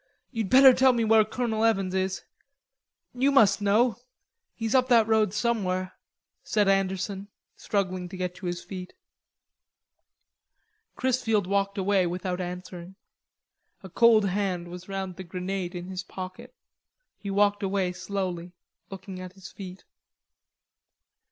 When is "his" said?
8.47-8.63, 15.85-16.01, 19.33-19.51